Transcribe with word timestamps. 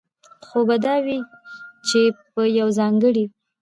خو 0.45 0.59
به 0.67 0.75
دا 0.85 0.95
وي، 1.05 1.19
چې 1.87 1.99
په 2.33 2.41
يوه 2.57 2.71
ځانګړي 2.79 3.25